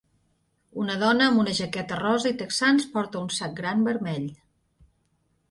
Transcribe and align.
Una 0.83 0.95
dona 1.03 1.27
amb 1.31 1.41
una 1.43 1.53
jaqueta 1.59 1.99
rosa 1.99 2.31
i 2.31 2.39
texans 2.41 2.89
porta 2.95 3.23
un 3.27 3.31
sac 3.37 3.55
gran 3.61 3.87
vermell. 3.91 4.27